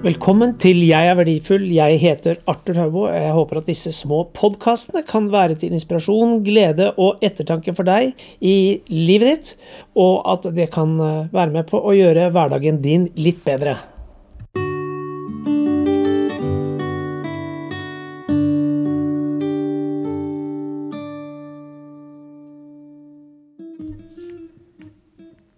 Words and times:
Velkommen 0.00 0.54
til 0.56 0.78
Jeg 0.88 1.10
er 1.10 1.16
verdifull. 1.18 1.66
Jeg 1.76 1.98
heter 2.00 2.38
Arthur 2.48 2.78
Haubo. 2.80 3.02
Jeg 3.12 3.34
håper 3.36 3.58
at 3.60 3.66
disse 3.68 3.90
små 3.92 4.22
podkastene 4.32 5.02
kan 5.04 5.26
være 5.28 5.58
til 5.60 5.74
inspirasjon, 5.76 6.38
glede 6.40 6.86
og 6.96 7.20
ettertanke 7.20 7.74
for 7.76 7.84
deg 7.84 8.14
i 8.40 8.80
livet 8.88 9.28
ditt, 9.28 9.52
og 9.92 10.24
at 10.32 10.48
det 10.56 10.70
kan 10.72 10.96
eh, 11.04 11.28
være 11.36 11.52
med 11.52 11.68
på 11.68 11.84
å 11.84 11.92
gjøre 11.92 12.30
hverdagen 12.32 12.80
din 12.80 13.10
litt 13.20 13.44
bedre. 13.44 13.76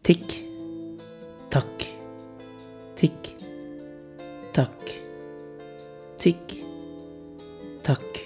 Tikk, 0.03 0.42
tikk, 6.23 6.55
takk. 7.87 8.21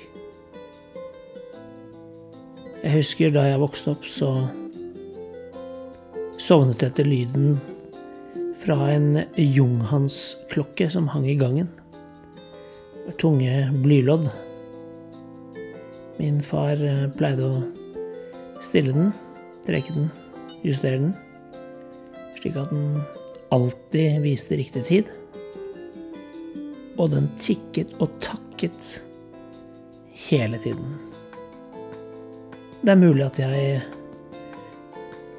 Jeg 2.85 2.93
husker 2.99 3.33
da 3.35 3.47
jeg 3.49 3.63
vokste 3.63 3.95
opp, 3.97 4.07
så 4.07 4.31
sovnet 6.39 6.85
jeg 6.85 6.93
etter 6.93 7.09
lyden 7.09 7.57
fra 8.63 8.79
en 8.93 9.23
Junghans-klokke 9.41 10.91
som 10.93 11.09
hang 11.15 11.27
i 11.27 11.39
gangen. 11.41 11.73
Tunge 13.21 13.69
blylodd. 13.83 14.29
Min 16.21 16.41
far 16.45 16.81
eh, 16.81 17.07
pleide 17.17 17.49
å 17.49 17.63
stille 18.65 18.95
den, 18.97 19.15
trekke 19.67 19.95
den, 19.95 20.11
justere 20.65 21.03
den 21.03 21.15
slik 22.47 22.59
at 22.63 22.71
den 22.71 23.01
alltid 23.51 24.23
viste 24.23 24.57
riktig 24.57 24.85
tid. 24.87 25.11
Og 26.97 27.11
den 27.13 27.29
tikket 27.43 27.93
og 28.01 28.13
takket 28.25 29.03
hele 30.29 30.59
tiden. 30.63 30.97
Det 32.81 32.93
er 32.95 33.01
mulig 33.01 33.25
at 33.27 33.39
jeg 33.41 33.83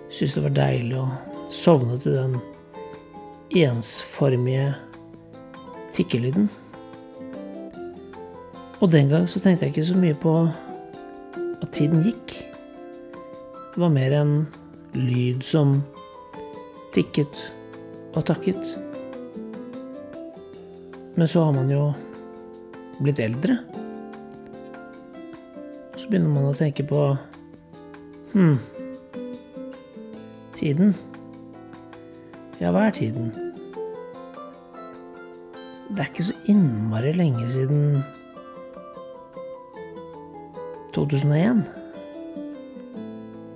syntes 0.09 0.37
det 0.37 0.43
var 0.43 0.55
deilig 0.57 0.97
å 0.99 1.07
sovne 1.53 1.97
til 2.01 2.17
den 2.17 2.37
ensformige 3.57 4.71
tikkelyden. 5.95 6.49
Og 8.81 8.91
den 8.91 9.09
gang 9.09 9.25
så 9.29 9.41
tenkte 9.41 9.65
jeg 9.65 9.73
ikke 9.73 9.87
så 9.89 9.97
mye 9.97 10.17
på 10.21 10.33
at 11.61 11.69
tiden 11.73 12.03
gikk. 12.05 12.35
Det 13.73 13.81
var 13.81 13.93
mer 13.93 14.13
en 14.19 14.33
lyd 14.97 15.41
som 15.45 15.79
tikket 16.93 17.41
og 18.13 18.25
takket. 18.29 18.86
Men 21.17 21.27
så 21.27 21.43
har 21.47 21.53
man 21.55 21.69
jo 21.73 21.87
blitt 23.01 23.19
eldre. 23.19 23.57
Så 25.97 26.05
begynner 26.11 26.29
man 26.29 26.51
å 26.51 26.55
tenke 26.57 26.85
på 26.85 27.01
Hm. 28.35 28.57
Tiden. 30.53 30.91
Ja, 32.61 32.69
hva 32.73 32.87
er 32.87 32.93
tiden? 32.93 33.31
Det 35.87 36.03
er 36.03 36.09
ikke 36.11 36.25
så 36.27 36.35
innmari 36.51 37.13
lenge 37.15 37.47
siden 37.53 38.03
2001. 40.93 41.63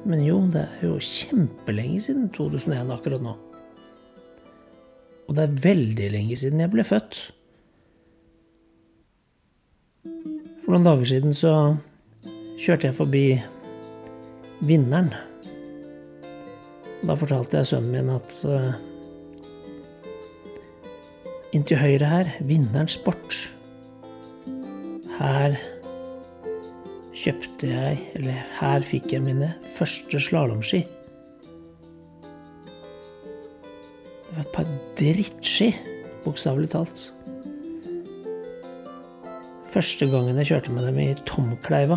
Men 0.08 0.24
jo, 0.26 0.40
det 0.54 0.64
er 0.66 0.88
jo 0.88 0.96
kjempelenge 1.04 2.00
siden 2.08 2.32
2001 2.34 2.94
akkurat 2.96 3.22
nå. 3.26 3.36
Og 5.28 5.38
det 5.38 5.46
er 5.46 5.62
veldig 5.68 6.10
lenge 6.16 6.40
siden 6.40 6.64
jeg 6.64 6.74
ble 6.74 6.88
født. 6.88 7.22
For 10.72 10.80
noen 10.80 10.88
dager 10.88 11.10
siden 11.10 11.34
så 11.36 11.54
kjørte 12.56 12.88
jeg 12.88 12.96
forbi 12.96 13.26
Vinneren. 14.64 15.10
Da 17.04 17.18
fortalte 17.20 17.60
jeg 17.60 17.68
sønnen 17.68 17.92
min 17.92 18.12
at 18.14 18.38
uh, 18.48 18.70
inntil 21.52 21.76
høyre 21.76 22.08
her, 22.08 22.32
Vinneren 22.48 22.88
Sport. 22.88 23.36
Her 25.18 25.60
kjøpte 27.20 27.68
jeg, 27.74 28.00
eller 28.16 28.40
her 28.62 28.88
fikk 28.88 29.12
jeg 29.12 29.28
mine 29.28 29.52
første 29.76 30.24
slalåmski. 30.24 30.86
Det 34.24 34.38
var 34.38 34.48
et 34.48 34.56
par 34.56 34.72
drittski, 35.04 35.74
bokstavelig 36.24 36.72
talt. 36.80 37.10
Første 39.72 40.04
gangen 40.12 40.36
jeg 40.42 40.50
kjørte 40.50 40.72
med 40.76 40.84
dem 40.84 40.98
i 41.00 41.12
Tomkleiva, 41.24 41.96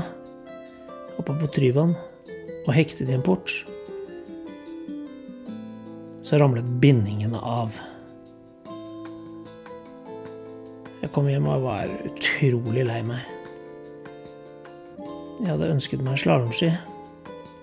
oppe 1.18 1.34
på 1.40 1.48
Tryvann, 1.56 1.96
og 2.64 2.70
hektet 2.76 3.08
i 3.10 3.16
en 3.16 3.24
port, 3.26 3.50
så 6.22 6.38
ramlet 6.38 6.68
bindingene 6.80 7.40
av. 7.42 7.74
Jeg 11.02 11.10
kom 11.16 11.26
hjem 11.28 11.48
og 11.50 11.66
var 11.66 11.90
utrolig 12.06 12.86
lei 12.86 13.00
meg. 13.04 13.26
Jeg 15.40 15.50
hadde 15.50 15.72
ønsket 15.74 16.06
meg 16.06 16.22
slalåmski. 16.22 16.70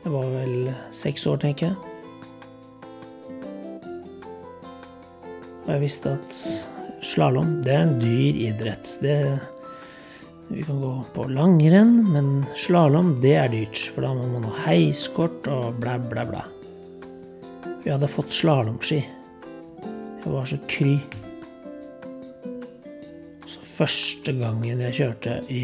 Jeg 0.03 0.11
var 0.11 0.28
vel 0.35 0.73
seks 0.91 1.23
år, 1.31 1.39
tenker 1.45 1.72
jeg. 1.72 1.79
Og 5.63 5.72
jeg 5.72 5.81
visste 5.88 6.13
at 6.19 6.43
slalåm, 6.99 7.61
det 7.63 7.73
er 7.78 7.88
en 7.88 7.97
dyr 8.03 8.43
idrett. 8.51 8.97
Det, 8.99 9.17
vi 10.51 10.63
kan 10.63 10.81
gå 10.81 11.03
på 11.13 11.23
langrenn, 11.31 12.12
men 12.12 12.45
slalåm, 12.59 13.13
det 13.23 13.35
er 13.39 13.51
dyrt. 13.51 13.79
For 13.94 14.03
da 14.03 14.12
må 14.16 14.28
man 14.34 14.50
ha 14.50 14.66
heiskort 14.66 15.47
og 15.47 15.78
blæ, 15.79 15.95
blæ, 16.12 16.25
blæ. 16.28 16.41
Vi 17.84 17.91
hadde 17.91 18.09
fått 18.12 18.35
slalåmski. 18.35 19.00
Jeg 20.22 20.34
var 20.34 20.45
så 20.45 20.59
kry. 20.69 20.97
Så 23.47 23.63
første 23.78 24.35
gangen 24.38 24.84
jeg 24.84 24.97
kjørte 25.00 25.40
i 25.50 25.63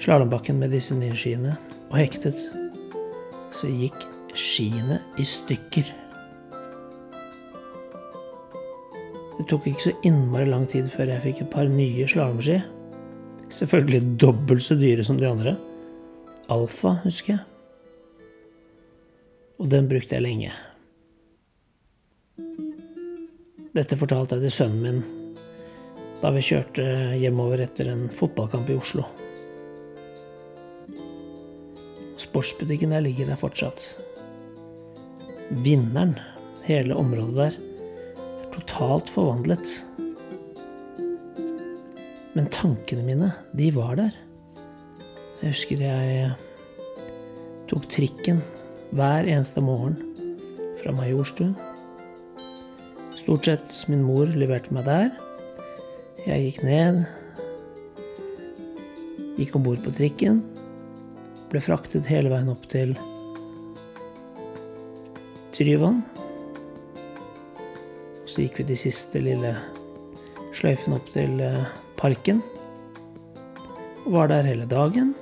slalåmbakken 0.00 0.58
med 0.58 0.72
disse 0.74 0.96
nye 0.96 1.14
skiene 1.14 1.54
og 1.90 2.00
hektet, 2.00 2.40
så 3.52 3.68
gikk 3.68 4.00
skiene 4.34 5.02
i 5.20 5.26
stykker. 5.28 5.94
Det 9.36 9.48
tok 9.52 9.68
ikke 9.68 9.90
så 9.90 9.96
innmari 10.06 10.48
lang 10.48 10.66
tid 10.68 10.88
før 10.92 11.12
jeg 11.12 11.26
fikk 11.28 11.44
et 11.44 11.52
par 11.52 11.68
nye 11.68 12.08
slalåmski. 12.08 12.62
Selvfølgelig 13.50 14.16
dobbelt 14.22 14.62
så 14.62 14.76
dyre 14.78 15.04
som 15.06 15.18
de 15.20 15.28
andre. 15.28 15.56
Alfa, 16.50 16.96
husker 17.04 17.34
jeg. 17.34 17.46
Og 19.60 19.70
den 19.70 19.88
brukte 19.90 20.16
jeg 20.16 20.24
lenge. 20.24 20.52
Dette 23.76 23.98
fortalte 23.98 24.38
jeg 24.38 24.48
til 24.48 24.56
sønnen 24.56 24.84
min 24.84 25.02
da 26.20 26.28
vi 26.34 26.42
kjørte 26.44 26.84
hjemover 27.16 27.62
etter 27.64 27.88
en 27.88 28.02
fotballkamp 28.12 28.68
i 28.68 28.76
Oslo. 28.76 29.06
Sportsbutikken 32.20 32.92
der 32.92 33.00
ligger 33.06 33.30
der 33.30 33.40
fortsatt. 33.40 33.86
Vinneren, 35.64 36.12
hele 36.66 36.98
området 37.00 37.38
der, 37.38 37.56
er 37.56 38.50
totalt 38.52 39.08
forvandlet. 39.14 39.72
Men 42.36 42.46
tankene 42.52 43.02
mine, 43.02 43.32
de 43.58 43.70
var 43.74 43.96
der. 43.98 44.14
Jeg 45.40 45.54
husker 45.54 45.82
jeg 45.82 46.30
tok 47.70 47.86
trikken 47.90 48.42
hver 48.94 49.26
eneste 49.26 49.62
morgen 49.64 49.96
fra 50.80 50.94
Majorstuen. 50.94 51.56
Stort 53.18 53.48
sett 53.48 53.80
min 53.90 54.04
mor 54.06 54.30
leverte 54.30 54.74
meg 54.74 54.86
der. 54.86 55.10
Jeg 56.26 56.44
gikk 56.44 56.62
ned, 56.66 57.02
gikk 59.38 59.56
om 59.56 59.64
bord 59.64 59.80
på 59.84 59.92
trikken, 59.96 60.42
ble 61.50 61.62
fraktet 61.64 62.08
hele 62.10 62.30
veien 62.32 62.50
opp 62.52 62.66
til 62.70 62.94
Tryvann. 65.56 66.02
Så 68.28 68.44
gikk 68.44 68.60
vi 68.60 68.68
de 68.70 68.78
siste 68.78 69.22
lille 69.24 69.56
sløyfene 70.54 71.00
opp 71.00 71.08
til 71.16 71.40
parken. 72.00 72.42
Var 74.06 74.28
der 74.28 74.46
hele 74.48 74.66
dagen. 74.66 75.14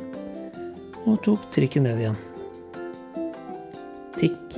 Og 1.07 1.19
tok 1.25 1.49
trikken 1.55 1.87
ned 1.89 1.99
igjen. 2.03 2.19
Tikk, 4.19 4.57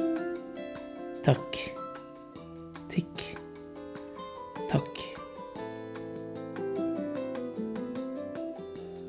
takk, 1.25 1.58
tikk, 2.93 3.25
takk. 4.70 5.02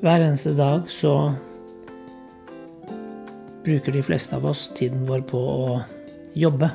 Hver 0.02 0.26
eneste 0.26 0.52
dag 0.58 0.88
så 0.92 1.14
bruker 3.64 3.94
de 3.94 4.02
fleste 4.04 4.36
av 4.36 4.48
oss 4.50 4.66
tiden 4.76 5.06
vår 5.08 5.24
på 5.30 5.40
å 5.40 5.76
jobbe. 6.36 6.72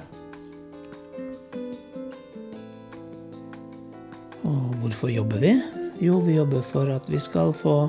Og 4.48 4.80
hvorfor 4.81 5.12
jobber 5.12 5.44
vi? 5.44 5.57
Jo, 6.02 6.20
vi 6.20 6.36
jobber 6.36 6.62
for 6.62 6.86
at 6.94 7.08
vi 7.10 7.18
skal 7.20 7.50
få 7.58 7.88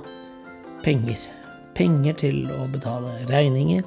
penger. 0.81 1.21
Penger 1.77 2.15
til 2.17 2.47
å 2.49 2.63
betale 2.73 3.11
regninger. 3.29 3.83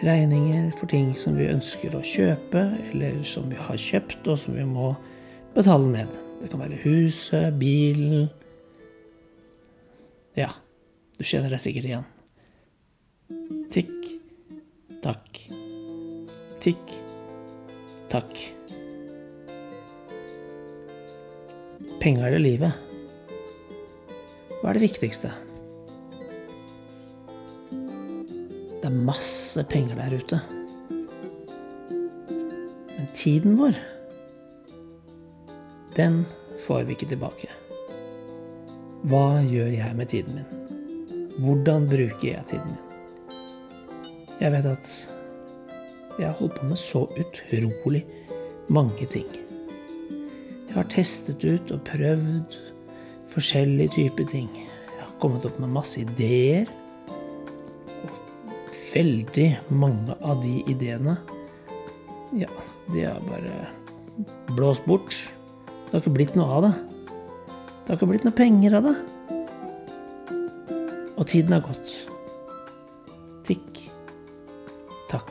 Regninger 0.00 0.70
for 0.78 0.88
ting 0.88 1.10
som 1.12 1.36
vi 1.36 1.50
ønsker 1.52 1.92
å 1.92 2.00
kjøpe, 2.00 2.62
eller 2.88 3.18
som 3.28 3.50
vi 3.52 3.58
har 3.60 3.76
kjøpt, 3.76 4.24
og 4.24 4.40
som 4.40 4.56
vi 4.56 4.64
må 4.64 4.94
betale 5.52 5.90
ned. 5.90 6.16
Det 6.40 6.48
kan 6.52 6.62
være 6.64 6.80
huset, 6.84 7.58
bilen 7.60 8.30
Ja, 10.36 10.48
du 11.16 11.24
kjenner 11.24 11.52
deg 11.52 11.60
sikkert 11.60 11.90
igjen. 11.90 12.08
Tikk, 13.72 14.10
takk. 15.04 15.44
Tikk, 16.64 16.96
takk. 18.12 18.42
Penger 22.00 22.28
er 22.30 22.36
det 22.38 22.44
livet. 22.44 22.85
Hva 24.60 24.70
er 24.70 24.78
det 24.78 24.86
viktigste? 24.86 25.30
Det 27.70 28.88
er 28.88 29.04
masse 29.06 29.64
penger 29.68 29.98
der 29.98 30.16
ute. 30.16 30.40
Men 32.96 33.10
tiden 33.14 33.58
vår, 33.58 33.76
den 35.96 36.22
får 36.66 36.86
vi 36.86 36.96
ikke 36.96 37.10
tilbake. 37.12 37.50
Hva 39.06 39.42
gjør 39.44 39.70
jeg 39.74 39.96
med 39.96 40.10
tiden 40.10 40.40
min? 40.40 41.28
Hvordan 41.44 41.88
bruker 41.90 42.28
jeg 42.30 42.46
tiden 42.48 42.72
min? 42.72 42.82
Jeg 44.40 44.52
vet 44.52 44.66
at 44.68 44.94
jeg 46.18 46.26
har 46.30 46.38
holdt 46.38 46.56
på 46.56 46.66
med 46.66 46.80
så 46.80 47.04
utrolig 47.20 48.06
mange 48.68 49.06
ting. 49.12 49.28
Jeg 50.66 50.74
har 50.74 50.88
testet 50.92 51.44
ut 51.44 51.70
og 51.72 51.84
prøvd 51.88 52.56
forskjellige 53.36 53.94
typer 54.00 54.26
ting. 54.32 54.50
Jeg 54.56 55.04
har 55.04 55.14
kommet 55.22 55.46
opp 55.46 55.60
med 55.62 55.72
masse 55.76 56.00
ideer 56.02 56.66
veldig 58.96 59.48
mange 59.76 60.16
av 60.24 60.40
de 60.44 60.60
ideene 60.70 61.16
Ja, 62.36 62.50
de 62.92 63.04
har 63.04 63.20
bare 63.26 63.54
blåst 64.56 64.84
bort. 64.88 65.14
Det 65.86 65.92
har 65.92 66.02
ikke 66.02 66.14
blitt 66.16 66.34
noe 66.38 66.48
av 66.56 66.64
det. 66.66 66.72
Det 67.84 67.92
har 67.92 67.98
ikke 67.98 68.08
blitt 68.10 68.26
noe 68.26 68.36
penger 68.36 68.76
av 68.78 68.88
det. 68.88 68.94
Og 71.16 71.24
tiden 71.30 71.54
har 71.54 71.64
gått. 71.64 71.94
Tikk, 73.46 73.82
takk, 75.12 75.30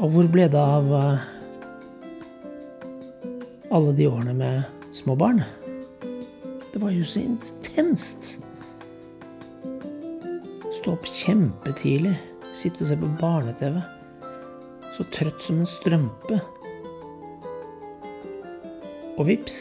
Og 0.00 0.08
hvor 0.14 0.28
ble 0.32 0.46
det 0.48 0.60
av 0.60 0.86
eh, 0.96 1.24
alle 3.68 3.92
de 3.98 4.06
årene 4.08 4.32
med 4.32 4.92
små 4.96 5.12
barn? 5.20 5.42
Det 6.72 6.80
var 6.80 6.94
jo 6.94 7.04
så 7.04 7.20
intenst. 7.20 8.38
Stå 10.78 10.94
opp 10.94 11.04
kjempetidlig, 11.04 12.14
sitte 12.56 12.86
og 12.86 12.88
se 12.88 12.96
på 12.96 13.10
barne-TV. 13.20 13.76
Så 14.96 15.04
trøtt 15.12 15.44
som 15.44 15.60
en 15.60 15.68
strømpe. 15.68 16.38
Og 19.18 19.26
vips, 19.28 19.58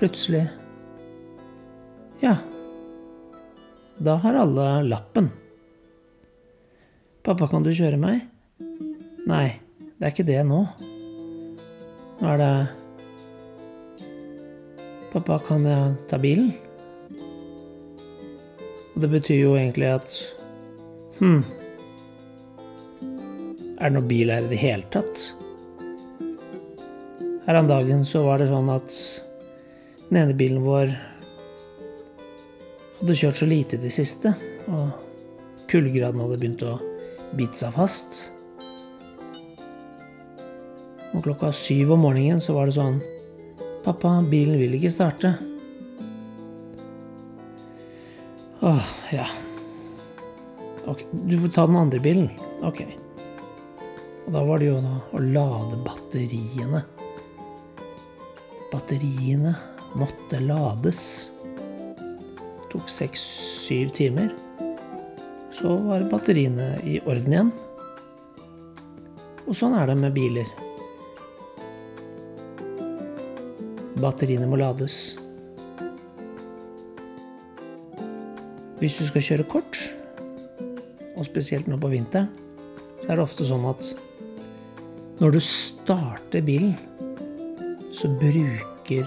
plutselig 0.00 0.46
Ja, 2.22 2.38
da 4.00 4.16
har 4.22 4.40
alle 4.40 4.64
lappen. 4.88 5.28
Pappa, 7.20 7.50
kan 7.52 7.66
du 7.66 7.74
kjøre 7.76 8.00
meg? 8.00 8.24
Nei, 9.26 9.58
det 9.98 10.04
er 10.04 10.12
ikke 10.12 10.26
det 10.28 10.42
nå. 10.46 10.60
Nå 12.20 12.28
er 12.30 12.38
det 12.38 12.52
Pappa, 15.10 15.38
kan 15.42 15.64
jeg 15.66 15.94
ta 16.10 16.18
bilen? 16.20 16.52
Og 18.94 19.02
det 19.02 19.10
betyr 19.10 19.40
jo 19.40 19.56
egentlig 19.58 19.88
at 19.96 20.14
Hm. 21.16 21.40
Er 23.80 23.88
det 23.88 23.92
noe 23.94 24.04
bil 24.04 24.30
her 24.30 24.44
i 24.44 24.50
det 24.50 24.60
hele 24.60 24.84
tatt? 24.92 25.22
Her 27.46 27.60
om 27.62 27.70
dagen 27.70 28.04
så 28.04 28.22
var 28.26 28.42
det 28.42 28.50
sånn 28.50 28.68
at 28.74 29.00
den 30.10 30.20
ene 30.20 30.36
bilen 30.36 30.62
vår 30.64 30.92
hadde 33.00 33.16
kjørt 33.16 33.40
så 33.40 33.48
lite 33.48 33.78
i 33.78 33.84
det 33.88 33.94
siste, 33.96 34.34
og 34.68 34.92
kuldegraden 35.72 36.20
hadde 36.20 36.40
begynt 36.40 36.66
å 36.68 36.76
bite 37.36 37.56
seg 37.56 37.74
fast. 37.76 38.35
Og 41.14 41.22
klokka 41.24 41.52
syv 41.54 41.92
om 41.94 42.02
morgenen 42.06 42.42
så 42.42 42.56
var 42.56 42.66
det 42.66 42.78
sånn 42.78 42.98
'Pappa, 43.86 44.18
bilen 44.26 44.58
vil 44.58 44.74
ikke 44.74 44.90
starte'. 44.90 45.36
Åh, 48.66 48.86
ja. 49.12 49.26
Ok, 50.86 51.04
du 51.12 51.36
får 51.40 51.48
ta 51.54 51.66
den 51.66 51.76
andre 51.76 52.00
bilen. 52.02 52.30
Ok. 52.66 52.82
Og 54.26 54.32
da 54.34 54.42
var 54.42 54.58
det 54.58 54.72
jo 54.72 54.80
da 54.82 54.96
å 55.14 55.22
lade 55.22 55.78
batteriene. 55.86 56.82
Batteriene 58.72 59.54
måtte 59.94 60.42
lades. 60.42 61.30
Det 61.54 62.66
tok 62.72 62.90
seks-syv 62.90 63.94
timer. 63.94 64.34
Så 65.54 65.78
var 65.86 66.10
batteriene 66.10 66.74
i 66.82 66.98
orden 67.06 67.38
igjen. 67.38 67.54
Og 69.46 69.54
sånn 69.54 69.78
er 69.78 69.86
det 69.86 70.00
med 70.02 70.16
biler. 70.16 70.65
Batteriene 73.96 74.48
må 74.48 74.58
lades. 74.60 75.16
Hvis 78.76 78.98
du 78.98 79.06
skal 79.08 79.24
kjøre 79.24 79.46
kort, 79.48 79.78
og 81.16 81.24
spesielt 81.24 81.68
nå 81.70 81.78
på 81.80 81.88
vinteren, 81.94 82.28
så 83.00 83.12
er 83.12 83.16
det 83.16 83.24
ofte 83.24 83.46
sånn 83.48 83.64
at 83.70 83.88
når 85.22 85.32
du 85.32 85.40
starter 85.40 86.44
bilen, 86.44 86.74
så 87.96 88.10
bruker 88.20 89.06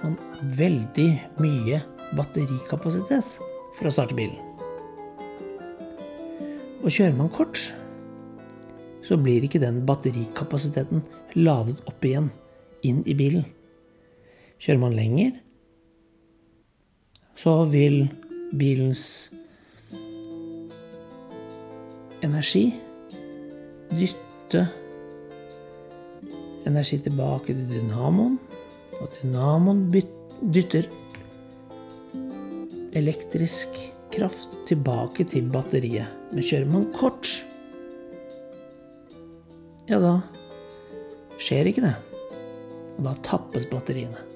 man 0.00 0.16
veldig 0.56 1.10
mye 1.44 1.82
batterikapasitet 2.16 3.36
for 3.76 3.90
å 3.90 3.92
starte 3.92 4.16
bilen. 4.16 4.40
Og 6.80 6.88
kjører 6.88 7.18
man 7.18 7.28
kort, 7.34 7.60
så 9.04 9.20
blir 9.20 9.44
ikke 9.44 9.60
den 9.60 9.82
batterikapasiteten 9.84 11.04
ladet 11.36 11.76
opp 11.90 12.08
igjen 12.08 12.32
inn 12.86 13.04
i 13.04 13.14
bilen. 13.18 13.44
Kjører 14.62 14.80
man 14.80 14.96
lenger, 14.96 15.34
så 17.36 17.52
vil 17.68 18.06
bilens 18.56 19.30
energi 22.24 22.64
dytte 23.92 24.64
energi 26.66 26.98
tilbake 27.04 27.52
til 27.54 27.66
dynamoen, 27.70 28.38
og 28.98 29.12
dynamoen 29.20 29.84
dytter 29.92 30.88
elektrisk 32.96 33.76
kraft 34.14 34.56
tilbake 34.66 35.26
til 35.28 35.50
batteriet. 35.52 36.08
Men 36.32 36.46
kjører 36.46 36.72
man 36.72 36.88
kort, 36.96 37.28
ja, 39.86 40.00
da 40.02 40.16
skjer 41.38 41.68
ikke 41.70 41.84
det. 41.84 41.94
Og 42.96 43.04
da 43.06 43.12
tappes 43.26 43.68
batteriene. 43.70 44.35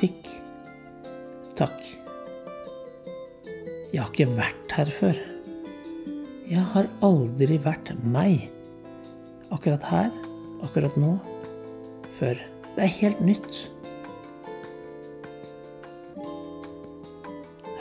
Tikk, 0.00 0.28
takk. 1.58 1.80
Jeg 3.92 4.00
har 4.00 4.08
ikke 4.08 4.32
vært 4.32 4.72
her 4.72 4.90
før. 4.96 5.18
Jeg 6.48 6.62
har 6.72 6.88
aldri 7.04 7.58
vært 7.60 7.90
meg. 8.00 8.46
Akkurat 9.52 9.84
her, 9.90 10.08
akkurat 10.64 10.96
nå, 10.96 11.10
før. 12.16 12.40
Det 12.78 12.86
er 12.86 12.94
helt 12.94 13.20
nytt. 13.28 13.60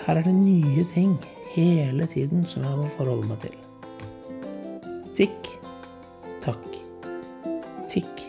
Her 0.03 0.19
er 0.19 0.27
det 0.27 0.35
nye 0.35 0.83
ting 0.91 1.15
hele 1.53 2.09
tiden 2.11 2.43
som 2.51 2.67
jeg 2.67 2.81
må 2.81 2.89
forholde 2.97 3.31
meg 3.31 3.47
til. 3.47 3.55
Tikk, 5.15 5.53
takk. 6.43 6.67
Tikk, 7.87 8.27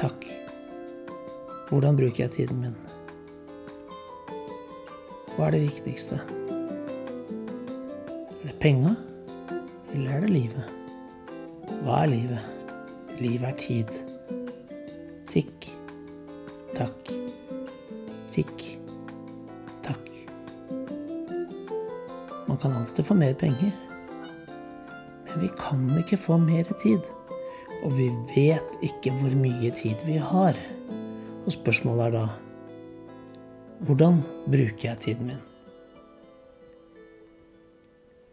takk. 0.00 0.28
Hvordan 1.68 2.00
bruker 2.00 2.24
jeg 2.24 2.36
tiden 2.40 2.64
min? 2.64 2.93
Hva 5.34 5.48
er 5.48 5.56
det 5.56 5.64
viktigste? 5.64 6.20
Er 8.30 8.44
det 8.46 8.52
penga, 8.62 8.92
eller 9.90 10.12
er 10.14 10.20
det 10.22 10.30
livet? 10.30 10.68
Hva 11.82 12.04
er 12.04 12.12
livet? 12.12 12.44
Livet 13.18 13.48
er 13.48 13.56
tid. 13.58 13.90
Tikk, 15.32 15.66
takk. 16.78 17.10
Tikk, 18.30 18.62
takk. 19.82 20.06
Man 22.46 22.62
kan 22.62 22.78
alltid 22.78 23.02
få 23.10 23.18
mer 23.18 23.34
penger. 23.34 23.74
Men 25.26 25.42
vi 25.42 25.50
kan 25.58 25.82
ikke 25.98 26.20
få 26.28 26.38
mer 26.38 26.70
tid. 26.78 27.02
Og 27.82 27.98
vi 27.98 28.06
vet 28.36 28.78
ikke 28.86 29.10
hvor 29.18 29.34
mye 29.42 29.74
tid 29.74 29.98
vi 30.06 30.22
har. 30.22 30.54
Og 31.42 31.52
spørsmålet 31.58 32.06
er 32.06 32.18
da 32.20 32.26
hvordan 33.84 34.22
bruker 34.48 34.88
jeg 34.88 35.00
tiden 35.02 35.28
min? 35.28 35.42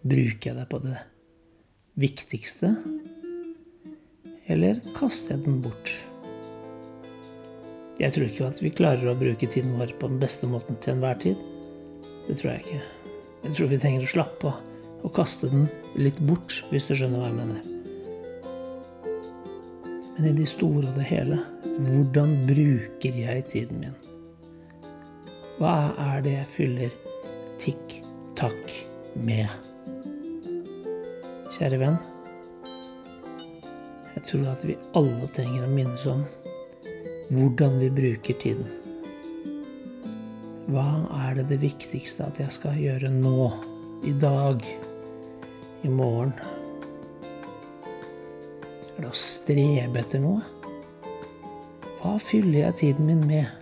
Bruker 0.01 0.51
jeg 0.51 0.57
det 0.57 0.67
på 0.71 0.79
det 0.83 0.97
viktigste, 2.01 2.71
eller 4.51 4.79
kaster 4.95 5.35
jeg 5.35 5.45
den 5.45 5.59
bort? 5.63 5.91
Jeg 8.01 8.15
tror 8.15 8.29
ikke 8.29 8.47
at 8.47 8.61
vi 8.63 8.71
klarer 8.73 9.11
å 9.11 9.17
bruke 9.19 9.49
tiden 9.49 9.75
vår 9.77 9.93
på 9.99 10.09
den 10.09 10.21
beste 10.21 10.47
måten 10.49 10.79
til 10.81 10.95
enhver 10.95 11.19
tid. 11.21 11.37
Det 12.25 12.39
tror 12.39 12.53
jeg 12.53 12.63
ikke. 12.63 12.81
Jeg 13.43 13.57
tror 13.57 13.69
vi 13.69 13.81
trenger 13.83 14.07
å 14.07 14.13
slappe 14.15 14.53
av 14.53 14.67
og 15.01 15.13
kaste 15.17 15.49
den 15.49 15.67
litt 15.97 16.19
bort, 16.29 16.59
hvis 16.69 16.85
du 16.87 16.93
skjønner 16.93 17.21
hva 17.21 17.29
jeg 17.31 17.37
mener. 17.39 17.61
Men 20.15 20.27
i 20.29 20.33
det 20.37 20.47
store 20.51 20.85
og 20.85 20.97
det 20.97 21.07
hele, 21.09 21.39
hvordan 21.89 22.35
bruker 22.45 23.21
jeg 23.25 23.45
tiden 23.49 23.81
min? 23.81 24.10
Hva 25.61 25.91
er 26.01 26.23
det 26.25 26.31
jeg 26.33 26.45
fyller 26.55 26.93
tikk-takk 27.61 28.71
med? 29.21 29.51
Kjære 31.53 31.77
venn, 31.83 31.99
jeg 34.15 34.23
tror 34.25 34.49
at 34.55 34.65
vi 34.65 34.79
alle 34.97 35.29
trenger 35.37 35.67
å 35.67 35.69
minnes 35.69 36.07
om 36.09 36.25
hvordan 37.29 37.77
vi 37.77 37.91
bruker 37.93 38.41
tiden. 38.41 38.65
Hva 40.73 40.87
er 41.27 41.37
det 41.37 41.47
det 41.53 41.61
viktigste 41.67 42.25
at 42.31 42.41
jeg 42.41 42.57
skal 42.57 42.81
gjøre 42.81 43.13
nå, 43.13 43.51
i 44.09 44.17
dag, 44.17 44.65
i 45.85 45.93
morgen? 45.93 46.33
Er 48.97 49.03
det 49.05 49.13
å 49.13 49.23
strebe 49.29 50.01
etter 50.01 50.25
noe? 50.25 50.41
Hva 52.01 52.17
fyller 52.17 52.63
jeg 52.63 52.79
tiden 52.81 53.13
min 53.13 53.27
med? 53.29 53.60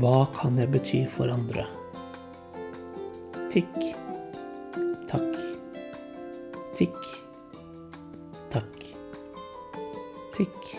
Hva 0.00 0.24
kan 0.32 0.56
jeg 0.56 0.70
bety 0.72 1.02
for 1.10 1.28
andre? 1.28 1.66
Tikk, 3.52 3.76
takk. 5.10 5.36
Tikk, 6.72 7.02
takk. 8.54 8.86
Tikk. 10.32 10.71